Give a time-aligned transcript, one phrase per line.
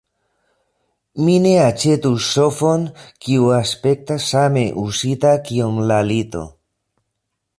[1.25, 2.87] Mi ne aĉetus sofon
[3.25, 6.45] kiu aspektas same uzita kiom la lito.